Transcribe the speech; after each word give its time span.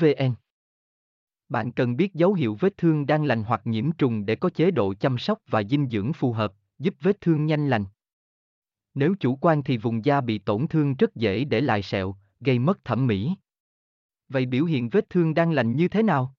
vn 0.00 0.34
bạn 1.48 1.72
cần 1.72 1.96
biết 1.96 2.14
dấu 2.14 2.34
hiệu 2.34 2.56
vết 2.60 2.76
thương 2.76 3.06
đang 3.06 3.24
lành 3.24 3.44
hoặc 3.44 3.60
nhiễm 3.64 3.92
trùng 3.92 4.26
để 4.26 4.36
có 4.36 4.50
chế 4.50 4.70
độ 4.70 4.94
chăm 4.94 5.18
sóc 5.18 5.38
và 5.46 5.62
dinh 5.62 5.88
dưỡng 5.88 6.12
phù 6.12 6.32
hợp, 6.32 6.52
giúp 6.78 6.94
vết 7.00 7.20
thương 7.20 7.46
nhanh 7.46 7.68
lành. 7.68 7.84
Nếu 8.94 9.14
chủ 9.20 9.36
quan 9.36 9.62
thì 9.62 9.76
vùng 9.76 10.04
da 10.04 10.20
bị 10.20 10.38
tổn 10.38 10.68
thương 10.68 10.94
rất 10.94 11.14
dễ 11.14 11.44
để 11.44 11.60
lại 11.60 11.82
sẹo, 11.82 12.16
gây 12.40 12.58
mất 12.58 12.84
thẩm 12.84 13.06
mỹ. 13.06 13.34
Vậy 14.28 14.46
biểu 14.46 14.64
hiện 14.64 14.88
vết 14.88 15.10
thương 15.10 15.34
đang 15.34 15.52
lành 15.52 15.76
như 15.76 15.88
thế 15.88 16.02
nào? 16.02 16.34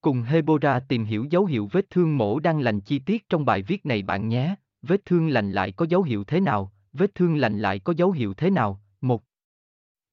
Cùng 0.00 0.22
Hebora 0.22 0.80
tìm 0.80 1.04
hiểu 1.04 1.26
dấu 1.30 1.44
hiệu 1.44 1.68
vết 1.72 1.90
thương 1.90 2.18
mổ 2.18 2.38
đang 2.38 2.60
lành 2.60 2.80
chi 2.80 2.98
tiết 2.98 3.28
trong 3.28 3.44
bài 3.44 3.62
viết 3.62 3.86
này 3.86 4.02
bạn 4.02 4.28
nhé. 4.28 4.54
Vết 4.82 5.04
thương 5.04 5.28
lành 5.28 5.52
lại 5.52 5.72
có 5.72 5.86
dấu 5.88 6.02
hiệu 6.02 6.24
thế 6.24 6.40
nào? 6.40 6.72
Vết 6.92 7.14
thương 7.14 7.36
lành 7.36 7.58
lại 7.58 7.78
có 7.78 7.94
dấu 7.96 8.10
hiệu 8.12 8.34
thế 8.34 8.50
nào? 8.50 8.80
1. 9.00 9.22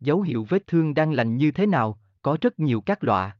Dấu 0.03 0.21
hiệu 0.21 0.45
vết 0.49 0.67
thương 0.67 0.93
đang 0.93 1.11
lành 1.11 1.37
như 1.37 1.51
thế 1.51 1.65
nào? 1.65 1.99
Có 2.21 2.37
rất 2.41 2.59
nhiều 2.59 2.81
các 2.81 3.03
loại. 3.03 3.31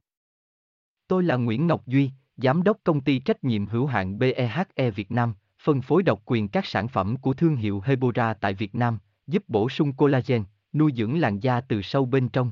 Tôi 1.07 1.23
là 1.23 1.35
Nguyễn 1.35 1.67
Ngọc 1.67 1.87
Duy, 1.87 2.11
Giám 2.37 2.63
đốc 2.63 2.77
công 2.83 3.01
ty 3.01 3.19
trách 3.19 3.43
nhiệm 3.43 3.65
hữu 3.65 3.85
hạn 3.85 4.19
BEHE 4.19 4.91
Việt 4.95 5.11
Nam, 5.11 5.33
phân 5.63 5.81
phối 5.81 6.03
độc 6.03 6.21
quyền 6.25 6.47
các 6.47 6.65
sản 6.65 6.87
phẩm 6.87 7.17
của 7.17 7.33
thương 7.33 7.55
hiệu 7.55 7.81
Hebora 7.85 8.33
tại 8.33 8.53
Việt 8.53 8.75
Nam, 8.75 8.99
giúp 9.27 9.43
bổ 9.47 9.69
sung 9.69 9.93
collagen, 9.93 10.43
nuôi 10.73 10.91
dưỡng 10.95 11.19
làn 11.19 11.39
da 11.39 11.61
từ 11.61 11.81
sâu 11.81 12.05
bên 12.05 12.29
trong. 12.29 12.51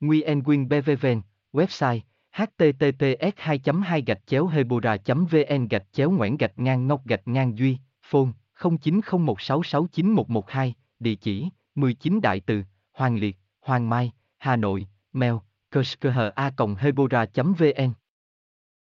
Nguyen 0.00 0.42
Quyên 0.42 0.68
BVVN, 0.68 1.20
website 1.52 2.00
https 2.36 3.32
2 3.36 3.60
2 3.84 4.02
gạch 4.02 4.26
chéo 4.26 4.46
hebora 4.46 4.96
vn 5.06 5.68
gạch 5.68 5.92
chéo 5.92 6.10
ngoãn 6.10 6.36
gạch 6.36 6.58
ngang 6.58 6.86
ngọc 6.86 7.06
gạch 7.06 7.28
ngang 7.28 7.58
duy 7.58 7.78
phone 8.02 8.28
0901669112 8.58 10.72
địa 10.98 11.14
chỉ 11.14 11.48
19 11.74 12.20
đại 12.20 12.40
từ 12.40 12.62
hoàng 12.96 13.18
liệt 13.18 13.36
hoàng 13.60 13.90
mai 13.90 14.12
hà 14.38 14.56
nội 14.56 14.86
mail 15.12 15.34
kerskha 15.70 16.30
hebora 16.78 17.26
vn 17.34 17.92